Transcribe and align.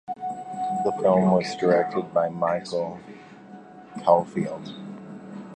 The 0.83 0.97
film 0.99 1.29
was 1.29 1.55
directed 1.57 2.11
by 2.11 2.27
Michael 2.29 2.99
Caulfield. 4.03 4.73